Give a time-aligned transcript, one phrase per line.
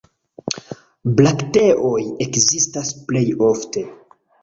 [1.19, 1.93] Brakteoj
[2.27, 3.89] ekzistas plej ofte.